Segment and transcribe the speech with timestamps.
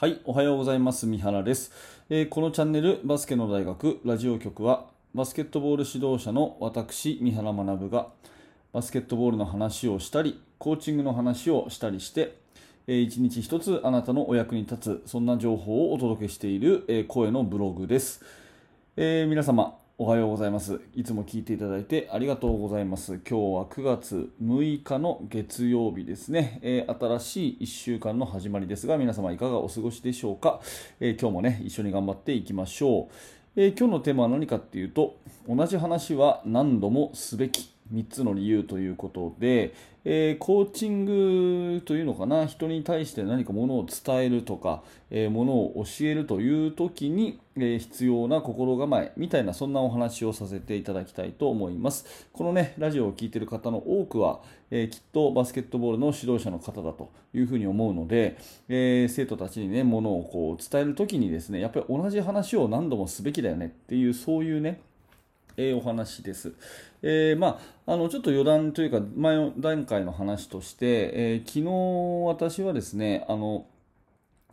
[0.00, 1.04] はい、おはようございます。
[1.04, 1.70] 三原です、
[2.08, 8.06] えー、このチャンネルバスケの大学ラジオ局はバスケットボール指導者の私、三原学が
[8.72, 12.38] バスケットボールの話をしたり、コーチングの話をしたりして、
[12.86, 18.24] えー、一日一つあなたのお役に立つ、そんな情報をお届けしている、えー、声のブログです。
[18.96, 20.80] え皆様、おはようございます。
[20.94, 23.16] いつも聞いていただいてありがとうございます。
[23.16, 26.58] 今日は9月6日の月曜日ですね。
[26.62, 30.62] えー、新しい1週間の始まりですが、皆様いかがお過ごしでしょうか。
[31.00, 33.60] えー、今日もね、一緒に頑張っていきましょう。
[33.60, 37.70] えー、今日のテーマは何かっていうと、同じ話は何度もすべき。
[37.92, 52.28] 3つの理由ということで、えー、コーチングというのかな人に対して何かものを伝えるとか、えー、ものを教えるという時に、えー、必要な心構えみたいなそんなお話をさせていただきたいと思います。
[52.32, 64.80] このねラジオを聴いている方の多くは、えきっとバスケットボールの指導者の方だというふうに思うので、え生徒たちにねものをこう伝える時にですねやっぱり同じ話を何度もすべきだよねっていうそういうね
[65.60, 66.54] えー、お話です。
[67.02, 73.66] えー、まあ、あのちょっと余談というか前段階の話として、えー、昨日私はですねあの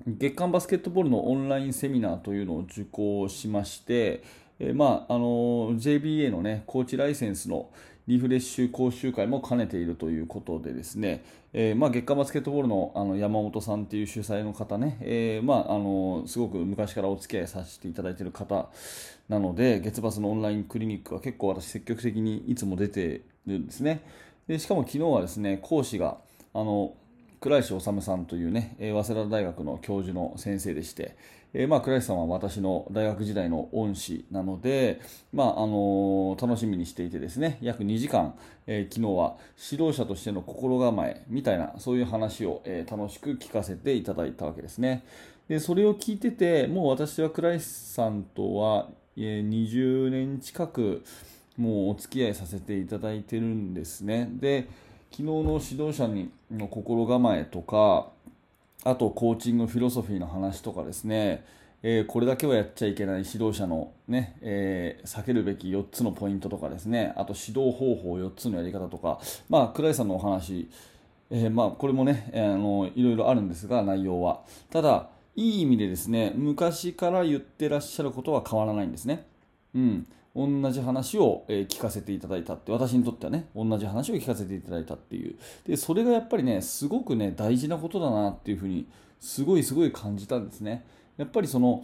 [0.06, 4.24] 月間バスケットボールのオンラインセミナーというのを受講しまして、
[4.60, 7.70] えー、まあ、あの JBA の、ね、コーチライセンスの
[8.08, 18.70] リフレッシュ講習会も兼ねているということでですね、えー、まあ、月間バスケットボールのあの山本さんっていう主催の方ね、えー、まあ、あのすごく昔からお付き合いさせていただいている方
[19.28, 24.02] なので月バスのオンラインクリニックは結構私積極的にいつも出てるんですね。
[24.48, 26.18] でしかも昨日はですね講師が
[26.54, 26.94] あの
[27.40, 31.16] 倉石修さんというね、早稲田大学の教授の先生でして、
[31.54, 35.02] えー、まあ、倉石さんは私の大学時代の恩師なので、
[35.34, 38.36] まあ、あの、楽しみにしていてですね、約2時間、
[38.68, 39.38] えー、昨日は
[39.72, 45.06] 指導者としての心構えみたいな、そういう話を、え楽しく聞かせていただいたわけですね。
[45.48, 51.04] で、それを聞いてて、もう私は倉石さんとは、え20年近く、
[51.58, 54.30] もうお付き合いさせていただいてるんですね。
[54.34, 54.68] で、
[55.12, 56.08] 昨日の指導者
[56.52, 58.12] の心構えとか
[58.84, 61.44] あとコーチングフィロソフィーの話とかですね、
[61.84, 67.14] えー、これだけはやっちゃいけない指導者のね、えー、避けるべき4つのポイントとかですね。
[67.16, 69.20] あと指導方法4つのやり方とか。
[69.50, 70.70] まあ倉井さんのお話、
[71.30, 74.42] えー、まあこれもね、えー、あのいろいろあるんですが内容は。
[74.70, 79.26] ただいい意味でですね昔から言ってらっしゃることは変わらないんですね。
[79.76, 80.08] うん。
[80.36, 85.36] 同じ話を、え聞かせていただいたって私にとってはね同じ話を聞かせていただいたっていう。
[85.66, 88.88] でそれがやっぱりねすごくね大事なことだなっていうふうに
[89.20, 90.86] すごいすごい感じたんですね。
[91.18, 91.84] やっぱりその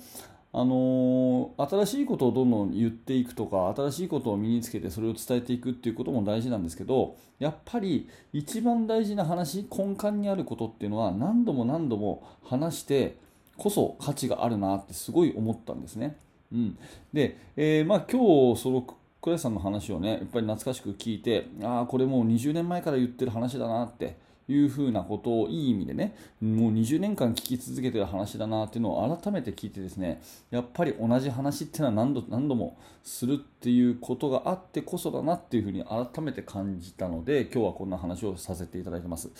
[0.55, 13.17] あのー、新しいことをどんどん言っていくとか新しいことを身につけてそれを伝えていくっていうことも大事なんですけどやっぱり一番大事な話根幹にあることっていうのは何度も何度も話して
[13.57, 16.17] こそ価値があるなってすごい思ったんですね。
[16.53, 16.77] うん、
[17.11, 18.85] で、えー、まあ、今日その
[19.21, 24.17] 倉石さんの話をねやっぱり懐かしく聞いてああこれもう20年前から言ってる話だなって
[24.49, 30.21] いうふうなことをいい意味でねもう20年間聞き続けてる話だなっていうのを改めて聞いてですね
[30.51, 39.29] やっぱり同じ話っていうのは何度何度もするっていうことがあってこそだなっていうふうに改めて感じたので今日はこんな話をさせていただいてます。
[39.29, 39.31] っ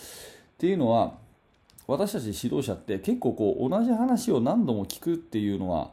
[0.56, 1.18] ていうのは
[1.86, 5.90] 私たち指導者って結構こう同じ話を何度も聞くっていうのは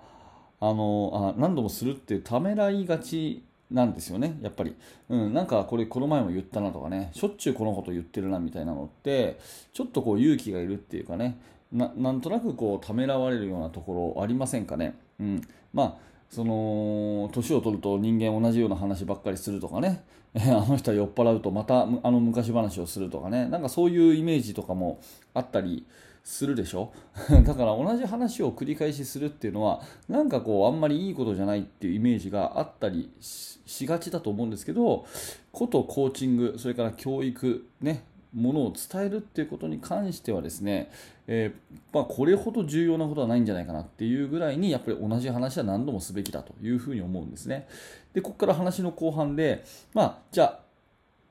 [0.62, 4.76] あのあ何度もするってためらいがちなんですよね、やっぱり。
[5.10, 9.40] うん、なんかこれこの前も言ったなとかね、しょっちゅうこのこと言ってるなみたいなのって、
[9.74, 11.38] ちょっとこう勇気がいるっていうかね、
[11.72, 14.96] なんとなくこうためらわれるようなところありませんかね。
[15.20, 15.42] うん、
[15.74, 20.02] まあその年を取ると人間同じような話ばっかりするとかね
[20.36, 25.00] あの人は酔っ払うとまたあの昔話をするとかねなんかそういうイメージとかも
[25.34, 25.86] あったり
[26.24, 26.92] するでしょ？
[27.46, 35.06] だから同じ話を繰り返しするっていうのはなんかこうあんまりいいことじゃないっていうイメージがあったりしがちだと思うんですけど
[35.52, 40.90] ことコーチングそれから教育ねものを伝えるっていうことに関してはですね、
[41.28, 47.68] えー、まあ、これほど重要なことはないんじゃないかなっていうぐらいにやっぱり同じ話は何度もすべきだというふうに思うんですね。
[48.14, 50.60] でここから話の後半で、まあ、じゃあ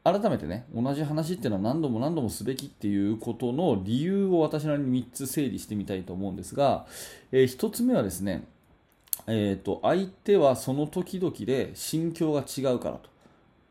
[0.03, 6.87] 改めてね同じ話っていうのは何度も何度もすべきっていうことの理由を私なりに3つ整理してみたいと思うんですが、
[7.33, 8.45] えー、1つ目はですね、
[9.27, 13.11] えーと、相手はその時々で心境が違うからと。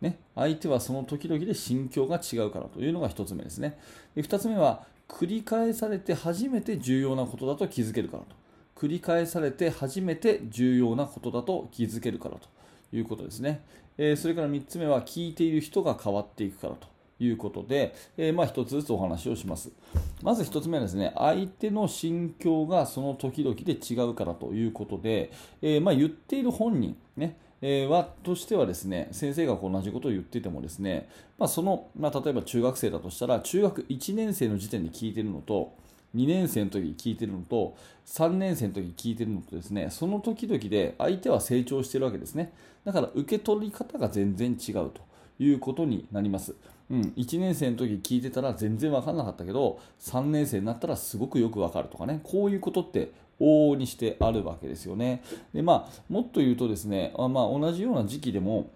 [0.02, 3.78] ね、相手はその時々で心境が違うからというのが1つ目ですね。
[4.16, 8.40] で2つ目は繰り返されて初めて重要なことだと気づけるからと。
[8.80, 12.48] 繰り返されて初めて重要なことだと気づけるからと
[12.92, 13.62] いうことですね。
[13.98, 16.88] え、それから3つ目は聞いている人が変わっていくからと
[17.20, 19.72] いうことで、えー、まあ1つずつお話をします。
[20.22, 25.32] まず1つ目はですね、相手の心境がその時々で違うからということで、
[25.62, 35.74] えー、まあ言っている本人、ね、えー、はとしてはですね先生が同じことを言っててもですね、まあ、その、まあ、例えば中学生だとしたら中学1年生の時点で聞いてるのと
[36.16, 37.76] 2年生の時に聞いてるのと
[38.06, 42.54] 3年生の時に聞いてるのとですねその時々で相手は成長してるわけですね
[42.86, 45.02] だから受け取り方が全然違うと
[45.40, 46.56] いうことになります。
[46.90, 55.22] うん、1年生の時聞いてたら全然分からなかったけど3年生になったらすごくよく分かるとかねこういうことって往々にしてあるわけですよね。
[55.54, 58.72] でまあ、もっと言うとですね、まあ、同じような時期でも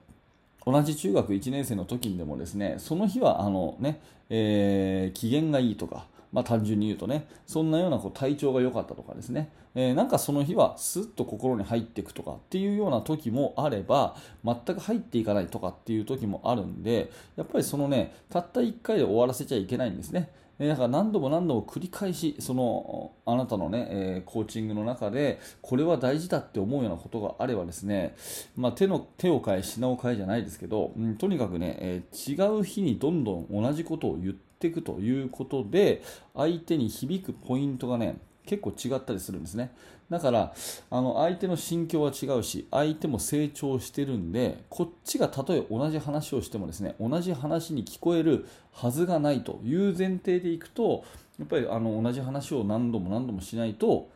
[0.65, 20.30] 同じ中学1年生の時にでもですねその日はあのね、えー、機嫌がいいとかまあ、単純に言うとね、そんなようなこう体調が良かったとかですね、えー、なんかその日はスッと心に入っていくとかっていうような時もあれば、全く入っていかないとかっていう時もあるんで、やっぱりそのね、たった1回で終わらせちゃいけないんですね。
[20.59, 28.15] だから何度も何度も繰り返し、そのあなたのね、えー、コーチングの中で、これは大事だって思うようなことがあればですね、
[28.56, 36.01] まあ、手の手を変え、品を変えじゃないですけど、うん、とにかくね、えー、違う日にどんどん同じことを言ってっていくということで
[36.33, 39.71] 相手に響くポイントがね結構違ったりするんですね。
[40.10, 40.54] だから
[40.92, 51.04] あの相手の心境は違うし相手も成長してるんでこっちがたとえ同じ話をしてもですね同じ話に聞こえるはずがないという前提でいくと
[51.39, 54.10] やっぱりあの同じ話を何度も何度もしないと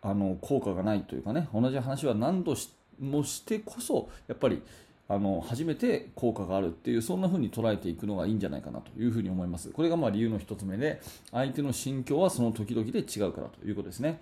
[0.00, 2.56] あの効果がないというかね同じ話は何度
[2.98, 4.62] もしてこそやっぱり
[5.10, 9.70] あの初めて効果があるっていうそんな風に捉えていくのがいいんじゃないかなというふうに思います。
[9.70, 11.00] これがまあ理由の1つ目で
[11.32, 14.20] 相手の心境はその時々で違うからということですね。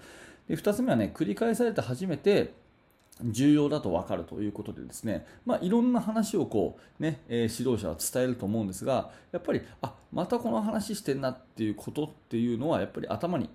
[0.48, 2.54] で2つ目はね繰り返されて初めて
[3.22, 13.50] 重要だと分かるということでですね、まあ、いろんな話をこう、ねえー、指導者は伝えると思うんですがやっぱりあまたこの話してんなっていうことっていうのはやっぱり頭に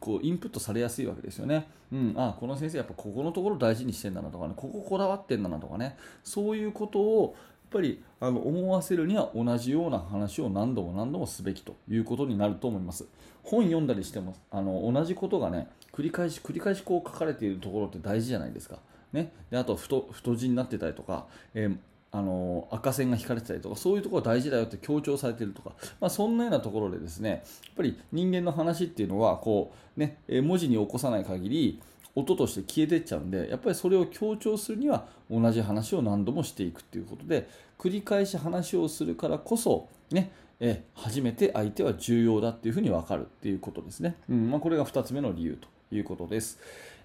[0.00, 1.68] こうインプットされやすいわけですよね。
[1.92, 13.06] うん、あこの先生やっぱここのところ大事にしてんだなとかねこここだわってんだなとかねそういうことをやっぱりあの思わせるには同じような話を何度も何度もすべきということになると思います。
[13.42, 18.78] 本読んだりしてもあの同じことがね繰り返し繰り返しこう書かれているところって大事じゃないですか。
[19.10, 21.76] ね、であと太太字になってたりとか、えー
[22.10, 27.40] あの赤線が引かれてたりとかそういうところが大事だよって強調されているとか、まあ、そんなようなところでですねやっ
[27.76, 31.82] ぱり人間の話っていうのはこう、ね、文字に起こさない限り
[32.14, 46.58] 音として消えていっちゃうんでやっぱりそれを強調するには同じ話を何度もしていくっていうことで繰り返し話をするからこそ、ね、え初めて相手は重要だっていうふうに分かるっていうことですね、うんまあ、これが2つ目の理由ということです。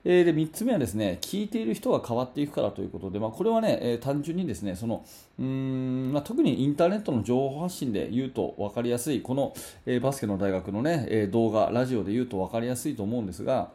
[0.06, 5.06] えー、で3つ目はですね聞いている人が変わっていくからということで、まあ、これはね、えー、単純にですねその
[5.40, 9.54] うん、まあ、特にインターネットの情報発信で言うと分かりやすいこの、
[9.86, 13.72] えー、バスケの大学の、ね、え動画、ラジオで言うと分かりやすいと思うんですが、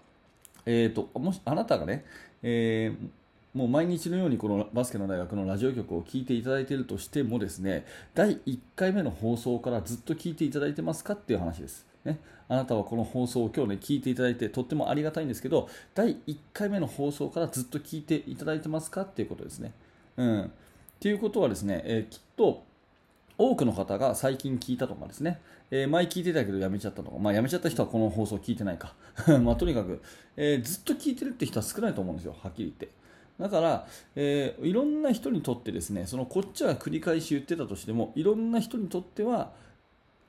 [0.67, 2.05] えーと、もしあなたがね、
[2.43, 2.93] え
[3.55, 11.88] もう毎日のようにこのバスケの大学のラジオ局を聞いていただいているとしてもですね第1回目の放送からずっと聞いていただいてますかっていう話です。
[12.05, 12.19] ね、
[12.49, 19.73] あなたはこの放送を今日ね聞いていただいてとってもありがたいんですけど第1回目の放送からずっと聞いていただいてますかっていうことですね。
[20.17, 20.49] うん、っ
[21.01, 22.65] ていうことはですね、えー、きっと
[23.37, 25.41] 多くの方が最近聞いたとかですね、
[25.71, 28.95] えー、前聞いてたけどやめちゃったとか、まあ、やめちゃった人はこの放送聞いてないか。
[29.43, 30.03] まあ、とにかく、
[30.37, 32.89] えー、ずっと聞いてるって人は少ないと思うんですよ、はっきり言って。
[33.39, 33.87] だから、
[34.17, 39.53] えー、いろんな人にとってですね、そのこっちは繰り返し言ってたとしても、いろんな人にとっては、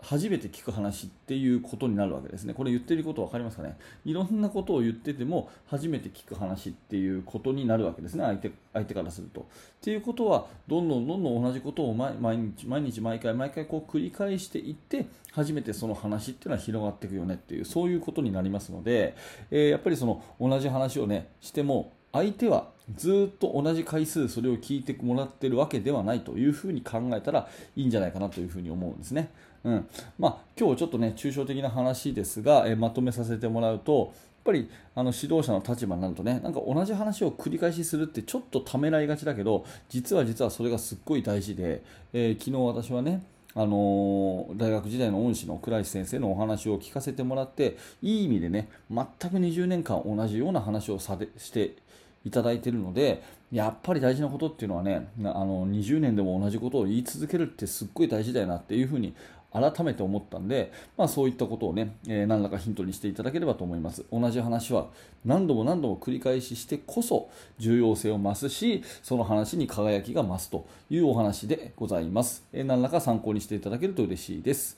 [0.01, 2.53] 初めて聞く話っていうことになるわけですね。
[2.53, 3.77] これ言ってること分かりますかね？
[4.05, 9.41] いろんなことを言ってても初めて聞く話っていうことになるわけですね、相手相手からすると。
[9.41, 9.43] っ
[9.81, 19.15] ていうことは、どんどんどんどん同じことを毎日、毎日、毎回、毎回こう繰り返していって、初めてその話っていうのは広がっていくよねっていう、そういうことになりますので、
[19.51, 29.29] えー、やっぱりその同じ話をね、しても、相手はずっと同じ回数それを聞いてもらってるわけではないというふうに考えたらいいんじゃないかなというふうに思うんですね。
[29.63, 29.87] うん
[30.17, 34.11] まあ、今日ちょっとね抽象的な話ですが、えまとめさせてもらうとやっ
[34.45, 43.21] ぱりあの指導者の立場になるとねなんか同じ話を繰り返しするってちょっとためらいがちだけど実は実はそれがすっごい大事で、えー、昨日私はね
[43.59, 51.75] あの、大学時代の恩師の倉石先生のお話を聞かせてもらっていい意味でね全く20年間同じような話をさでして
[52.23, 59.13] いただいているのでやっぱり大事なことっていうのはねあの20年でも同じことを言い続けるってすっごい大事だよなっていうふうに
[59.51, 64.87] 改めて思ったんで、まあ、そういったことをね、えー、何らかヒントにしていただければと思います同じ話は
[65.25, 74.77] 何度も何度も繰り返ししてこそ重要性を増すしその話に輝きが増すというお話でございます、えー、何らか参考にしていただけると嬉しいです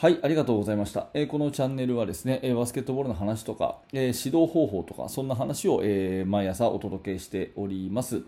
[0.00, 1.08] はい、ありがとうございました。
[1.12, 8.22] えー、このチャンネルはですね、えバスケットボールの話とか、えー、指導方法とか、そんな話を、えー、毎朝お届けしております。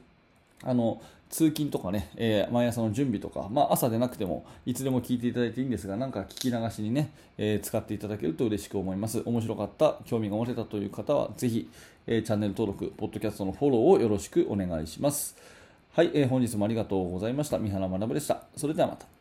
[0.63, 1.01] あの
[1.31, 9.23] 通勤とかね、えー、毎朝の準備とか、まあ、朝でなくてもいつでも聞いていただいていいんですが、なんか聞き流しにね、えー、使っていただけると嬉しく思います。
[9.25, 11.71] 面白かった、興味が持てたという方は、ぜひ、
[12.07, 15.37] えー、チャンネル登録、ポッドキャストのフォローをよろしくお願いします。
[15.93, 17.59] はい、え、本日もありがとうございました。
[17.59, 18.43] 三原学でした。
[18.57, 19.20] それではまた。